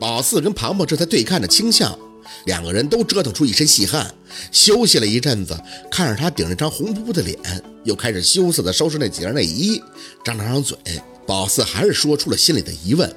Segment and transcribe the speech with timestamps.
[0.00, 1.96] 宝四跟庞庞这才对看着倾向，
[2.46, 4.12] 两个人都折腾出一身细汗，
[4.50, 5.56] 休息了一阵子，
[5.90, 7.38] 看着他顶着张红扑扑的脸，
[7.84, 9.80] 又开始羞涩地收拾那几件内衣，
[10.24, 10.78] 张了张嘴，
[11.26, 13.14] 宝四还是说出了心里的疑问：“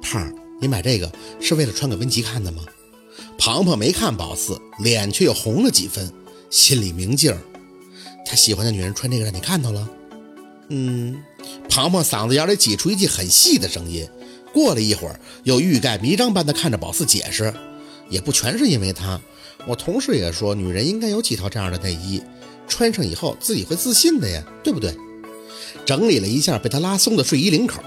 [0.00, 2.62] 胖，你买这个是为了穿给温琪看的吗？”
[3.36, 6.08] 庞庞没看宝四，脸却又红了几分，
[6.50, 7.40] 心里明镜儿，
[8.24, 9.90] 他喜欢的女人穿这个让你看到了。
[10.68, 11.20] 嗯，
[11.68, 14.08] 庞庞嗓子眼里挤出一句很细的声音。
[14.56, 17.52] 过了一会儿，又欲盖弥彰般的看着宝四解释，
[18.08, 19.20] 也不全是因为他，
[19.66, 22.22] 我同事也说，女人应该有几套这样的内衣，
[22.66, 24.96] 穿上以后自己会自信的呀，对不对？
[25.84, 27.82] 整理了一下被他拉松的睡衣领口。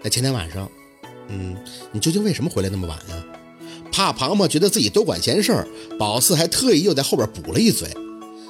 [0.00, 0.70] 那前天晚上，
[1.26, 1.56] 嗯，
[1.90, 3.24] 你究竟为什么回来那么晚呀？
[3.90, 5.66] 怕庞庞觉得自己多管闲事儿，
[5.98, 7.88] 宝四还特意又在后边补了一嘴：“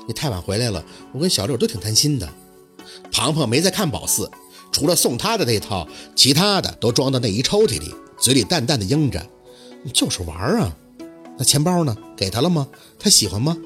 [0.07, 2.29] 你太晚回来了，我跟小六都挺担心的。”
[3.11, 4.31] 庞庞没再看宝四，
[4.75, 9.25] 除了送他的那套，其他的都装到内衣抽屉里，嘴里淡淡的应着
[9.95, 10.77] ：“就是玩啊。”
[11.39, 11.97] 那钱包呢？
[12.17, 12.67] 给他了吗？
[12.99, 13.57] 他喜欢吗？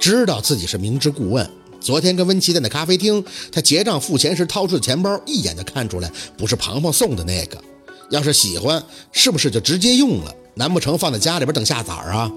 [0.00, 1.46] 知道自己是明知故问。
[1.78, 7.62] 昨天跟温琪在那咖啡厅，他结账付钱时掏出的钱包，一眼就看出来不是庞庞送的那个。
[8.08, 8.82] 要是喜欢，
[9.12, 10.34] 是不是就直接用了？
[10.54, 12.32] 难不成放在家里边等下崽儿啊？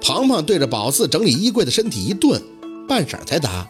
[0.00, 2.40] 庞庞对着宝四整理衣柜的身体一顿，
[2.86, 3.68] 半晌才答：“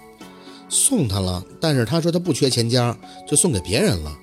[0.69, 2.97] 送他了，但是他说他不缺钱家，
[3.29, 4.19] 就送给别人了。”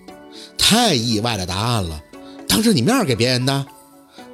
[0.58, 2.02] 太意外的答案了，
[2.48, 3.66] 当着你面给别人的？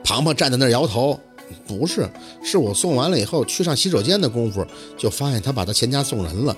[0.03, 1.19] 庞庞站在那儿摇头
[1.67, 2.09] ：“不是，
[2.43, 4.65] 是我送完了以后去上洗手间的功夫，
[4.97, 6.55] 就发现他把他钱家送人了。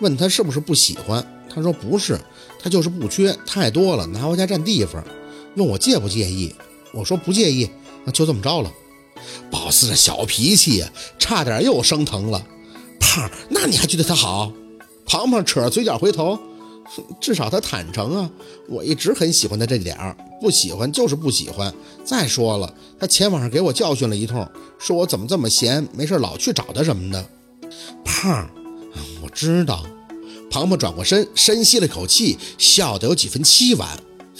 [0.00, 2.18] 问他是不是不喜欢，他说不是，
[2.60, 5.04] 他就是不缺，太多了，拿回家占地方。
[5.56, 6.54] 问我介不介意。”
[6.90, 7.68] 我说不介意，
[8.06, 8.72] 那就这么着了。
[9.50, 10.82] 宝四这小脾气
[11.18, 12.42] 差点又升腾了。
[12.98, 14.50] 胖，那你还觉得他好？
[15.08, 16.38] 庞庞扯着嘴角回头，
[17.18, 18.30] 至少他坦诚啊。
[18.68, 21.72] 我一直很喜欢他这点儿，不喜欢就是不喜欢。
[22.04, 24.46] 再说了，他前晚上给我教训了一通，
[24.78, 27.24] 说我怎么这么闲，没事老去找他什么的。
[28.04, 28.48] 胖，
[29.22, 29.84] 我知道。
[30.50, 33.88] 庞庞转过身，深吸了口气，笑得有几分凄婉。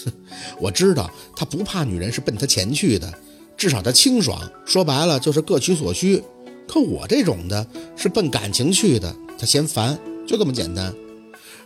[0.60, 3.12] 我知道他不怕女人是奔他钱去的，
[3.56, 4.40] 至少他清爽。
[4.64, 6.22] 说白了就是各取所需。
[6.66, 7.66] 可我这种的
[7.96, 9.98] 是奔感情去的，他嫌烦，
[10.28, 10.94] 就这么简单。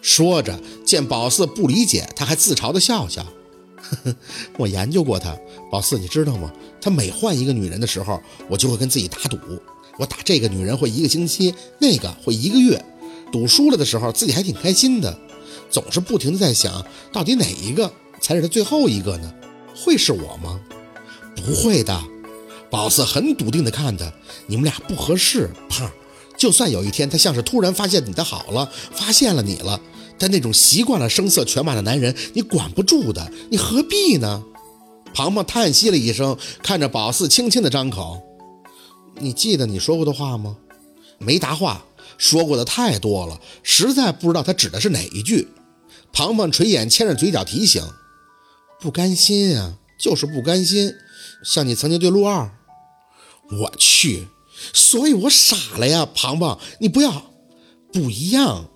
[0.01, 3.27] 说着，见宝四不理解，他还自嘲的笑笑。
[4.57, 5.37] 我研究过他，
[5.71, 6.53] 宝四你知道吗？
[6.81, 9.37] 他每换一个女人的时候，我就会跟自己打赌，
[9.99, 12.83] 我打这个女人会一个星期，那个会一个月。
[13.33, 15.19] 赌输了的时候，自己还挺开心的，
[15.69, 17.93] 总是不停的在想到底哪一个。
[18.21, 19.35] 才是他最后一个呢，
[19.75, 20.61] 会是我吗？
[21.35, 22.01] 不会的，
[22.71, 24.13] 宝四很笃定地看他，
[24.47, 25.51] 你们俩不合适。
[25.69, 25.91] 胖，
[26.43, 29.81] 就算有一天他像是突然发现你的好了，发现了你了，
[30.19, 34.43] 但那种习惯了声色犬马的男人，你管不住的，你何必呢？
[35.15, 38.21] 庞庞叹息了一声，看着宝四，轻轻的张口
[39.23, 40.57] ：“你记得你说过的话吗？”
[41.21, 41.85] 没答话，
[42.19, 45.47] 说过的太多了，实在不知道他指的是哪一句。
[46.13, 47.81] 庞庞垂眼，牵着嘴角提醒。
[48.81, 50.93] 不甘心啊，就是不甘心，
[51.45, 52.51] 像你曾经对陆二，
[53.49, 54.27] 我去，
[54.73, 57.31] 所以我傻了呀，庞庞，你不要，
[57.93, 58.69] 不一样。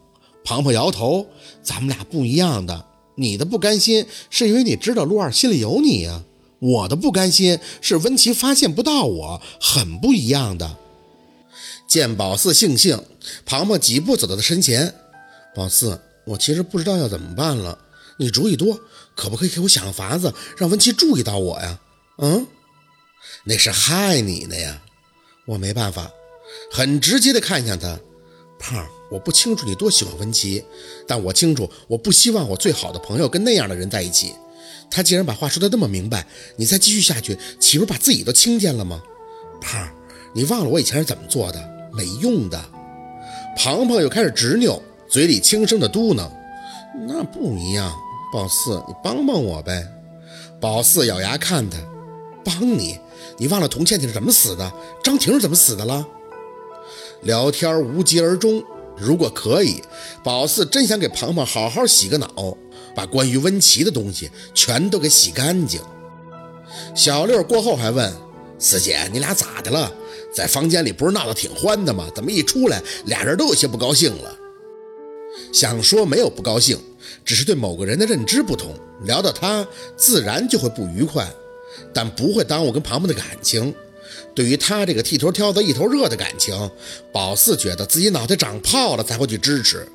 [0.45, 1.27] 庞庞摇头，
[1.63, 2.87] 咱们俩不一样的，
[3.17, 6.23] 你的不甘心是因为你知道陆二心里有你呀，
[6.61, 10.77] 我的不甘心是温琪发现不到我，很不一样的。
[11.89, 13.03] 见宝四悻悻，
[13.45, 14.95] 庞庞几步走到他身前，
[15.55, 17.79] 宝四，我其实不知道要怎么办了。
[18.19, 18.81] 你主意多，
[19.15, 21.79] 可不可以给我想个法子，让温琪注意到我呀？
[22.19, 22.47] 嗯，
[23.45, 24.81] 那是害你的呀，
[25.47, 26.11] 我没办法，
[26.71, 27.99] 很直接的看向他，
[28.59, 30.65] 胖，我不清楚你多喜欢文琪，
[31.07, 34.35] 但我清楚，我不希望我最好的朋友跟那样的人在一起。
[34.91, 36.27] 他既然把话说的那么明白，
[36.57, 39.03] 你再继续下去，岂不是把自己都轻贱了吗？
[39.61, 39.89] 胖，
[40.35, 41.69] 你忘了我以前是怎么做的？
[41.93, 42.63] 没用的。
[43.57, 46.31] 庞庞又开始执拗，嘴里轻声的嘟囔，
[47.07, 47.93] 那不一样。
[48.33, 49.87] 宝四，你帮帮我呗！
[50.61, 51.79] 宝四咬牙看他，
[52.47, 52.99] 帮你？
[53.37, 54.73] 你忘了童倩倩是怎么死的？
[55.03, 56.07] 张婷是怎么死的了？
[57.23, 58.63] 聊天无疾而终。
[58.97, 59.83] 如果可以，
[60.25, 62.57] 宝四真想给庞庞好好洗个脑，
[62.95, 65.81] 把关于温琪的东西全都给洗干净。
[66.95, 68.11] 小六过后还问
[68.59, 69.93] 四姐：“你俩咋的了？
[70.33, 72.07] 在房间里不是闹得挺欢的吗？
[72.15, 74.35] 怎么一出来，俩人都有些不高兴了？”
[75.53, 76.79] 想说没有不高兴。
[77.25, 79.67] 只是对某个人的认知不同，聊到他
[79.97, 81.29] 自然就会不愉快，
[81.93, 83.75] 但不会耽误跟庞庞的感情。
[84.35, 86.71] 对于他这个剃头挑子一头热的感情，
[87.13, 89.89] 宝四觉得自己脑袋长泡了才会去支持。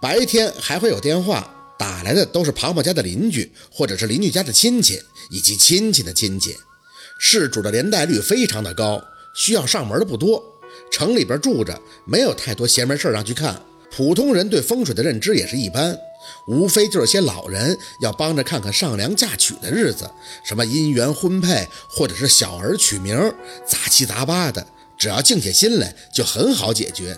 [0.00, 6.56] 白天还会有电话，打来的都是庞庞家的邻居，或者是邻居家的亲戚，以及亲戚的亲戚。
[7.18, 9.02] 事主的连带率非常的高，
[9.34, 10.40] 需要上门的不多。
[10.92, 13.60] 城里边住着，没有太多闲门事让去看。
[13.90, 15.98] 普通人对风水的认知也是一般，
[16.46, 20.10] 无非就是些老人要帮着看看上梁嫁娶的日子，
[20.44, 23.16] 什么姻缘婚配，或者是小儿取名，
[23.66, 24.66] 杂七杂八的，
[24.96, 27.16] 只要静下心来，就很好解决。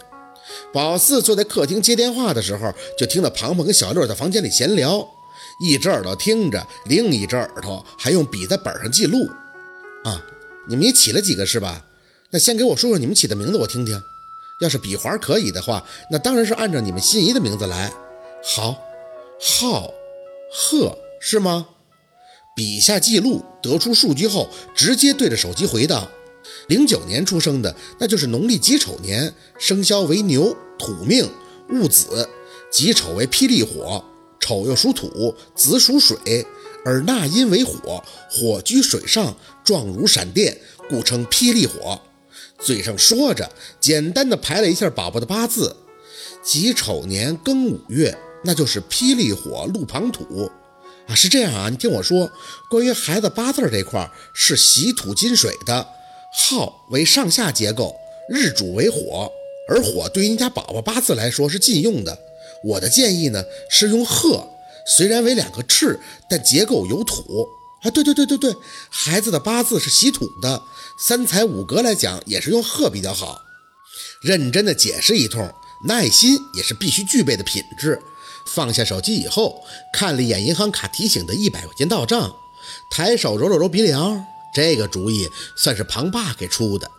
[0.73, 5.07] 宝四坐在客厅接电话的时候，就听到庞庞跟小六在房间里闲聊，
[5.61, 9.29] 一只耳朵听着，另一只耳朵还用笔在本上记录。
[10.05, 10.21] 啊，
[10.69, 11.85] 你们也起了几个是吧？
[12.31, 14.01] 那先给我说说你们起的名字，我听听。
[14.61, 17.93] 要是笔划可以的话，那当然是按照你们心仪的名字来。
[18.45, 18.77] 好，
[19.43, 19.95] 浩、
[20.53, 21.69] 贺是吗？
[22.55, 26.11] 笔下记录得出数据后，直接对着手机回道：
[26.69, 31.27] 零九年出生的，那就是农历己丑年，生肖为牛，土命，
[31.71, 32.29] 戊子。
[32.71, 34.05] 己丑为霹雳火，
[34.39, 36.47] 丑又属土，子属水，
[36.85, 39.35] 而纳音为火，火居水上，
[39.65, 41.99] 状如闪电，故称霹雳火。
[42.59, 43.51] 嘴上说着，
[43.81, 45.75] 简单的排了一下宝宝的八字：
[46.43, 50.51] 己丑年庚午月，那就是霹雳火路旁土
[51.07, 51.15] 啊。
[51.15, 52.31] 是这样啊，你听我说，
[52.69, 55.89] 关于孩子八字这块是喜土金水的，
[56.33, 57.95] 号为上下结构，
[58.29, 59.31] 日主为火，
[59.69, 62.19] 而火对于你家宝宝八字来说是禁用的。
[62.63, 64.47] 我的建议呢是用鹤，
[64.87, 65.99] 虽然为两个翅，
[66.29, 67.49] 但结构有土。
[67.83, 68.55] 啊，对对对对对，
[68.91, 70.63] 孩子的八字是喜土的，
[70.99, 73.41] 三才五格来讲也是用鹤比较好。
[74.21, 75.51] 认真的解释一通，
[75.87, 77.99] 耐心也是必须具备的品质。
[78.47, 82.35] 放下手机以后，看了一眼银行卡提醒的一百块钱到账，
[82.91, 86.91] 抬手揉了揉鼻梁，这个主意算是庞爸给出的。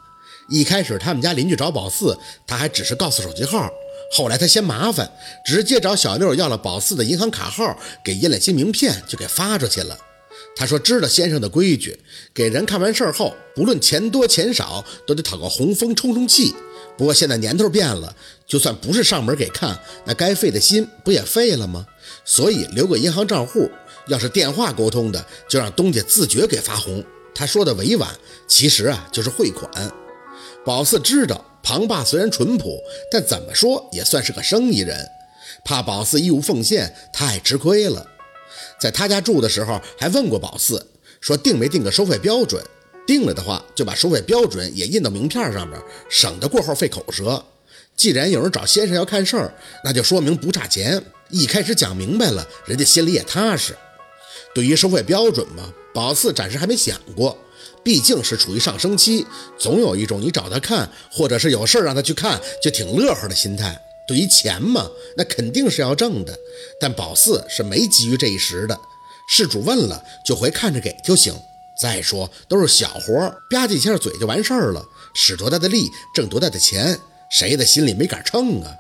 [0.49, 3.69] 一开始他们家邻居找宝四，他还只是告诉手机号，
[4.13, 5.09] 后来他嫌麻烦，
[5.45, 9.97] 直接找小六要了宝四的银行卡号，给印了些名片，就给发出去了。
[10.55, 11.97] 他说：“知道先生的规矩，
[12.33, 16.53] 给人看完事儿后，不论钱多钱少，都得讨个红封充充气。
[16.97, 18.15] 不过现在年头变了，
[18.45, 21.85] 就算不是上门给看，那该费的心不也费了吗？
[22.23, 23.69] 所以留个银行账户，
[24.07, 27.03] 要是电话沟通的，就让东家自觉给发红。”
[27.33, 28.09] 他说的委婉，
[28.47, 29.71] 其实啊就是汇款。
[30.65, 32.77] 宝四知道庞爸虽然淳朴，
[33.09, 35.07] 但怎么说也算是个生意人，
[35.63, 38.05] 怕宝四义务奉献，太吃亏了。
[38.79, 40.85] 在他家住的时候，还问过宝四，
[41.21, 42.61] 说定没定个收费标准，
[43.11, 45.77] 定了的话，就把收费标准也印到名片上面，
[46.09, 47.43] 省得过后费口舌。
[47.97, 49.53] 既然有人找先生要看事儿，
[49.83, 51.03] 那就说明不差钱。
[51.29, 53.75] 一开始讲明白了，人家心里也踏实。
[54.55, 57.37] 对于收费标准嘛，宝四暂时还没想过，
[57.83, 59.25] 毕竟是处于上升期，
[59.57, 63.77] 总有一种你找他看，或者是有事儿让他去看，就挺乐呵的心态。
[64.07, 66.33] 对于钱嘛，那肯定是要挣的，
[66.79, 68.79] 但宝四是没急于这一时的。
[69.29, 71.33] 事主问了，就回看着给就行。
[71.81, 73.18] 再说都是小活，
[73.50, 74.86] 吧唧一下嘴就完事儿了，
[75.16, 77.00] 使多大的力挣多大的钱，
[77.31, 78.72] 谁的心里没杆秤啊？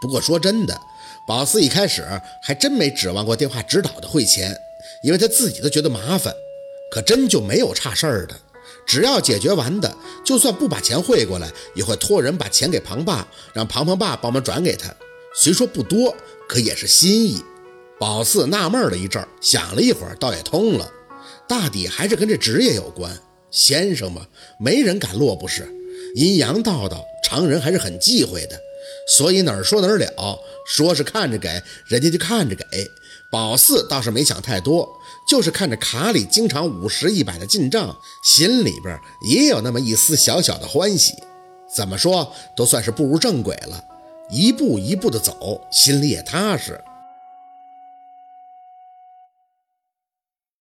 [0.00, 0.78] 不过说真的，
[1.26, 2.06] 宝四一开始
[2.42, 4.54] 还真没指望过电话指导的汇钱，
[5.02, 6.34] 因为他自己都觉得麻烦。
[6.90, 8.34] 可真就没有差事儿的。
[8.86, 9.94] 只要解决完的，
[10.24, 14.88] 就算不把钱汇过来，也会托人把钱给庞爸，让庞庞爸帮忙转给他。
[15.34, 16.14] 虽说不多，
[16.48, 17.42] 可也是心意。
[17.98, 20.90] 宝四纳闷了一阵，想了一会儿，倒也通了。
[21.48, 23.18] 大抵还是跟这职业有关。
[23.50, 24.26] 先生嘛，
[24.58, 25.66] 没人敢落不是。
[26.14, 28.60] 阴阳道道，常人还是很忌讳的。
[29.16, 32.64] 所以哪儿说哪儿了，说是看着给，人家就看着给。
[33.30, 34.88] 宝四倒是没想太多。
[35.28, 41.12] 就是看着卡里经常五十一百的进账，心里边也有那么一丝小小的欢喜。
[41.74, 43.84] 怎么说都算是步入正轨了，
[44.30, 46.80] 一步一步的走，心里也踏实。